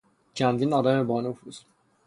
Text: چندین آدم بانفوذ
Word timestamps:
چندین 0.33 0.73
آدم 0.73 1.03
بانفوذ 1.07 1.59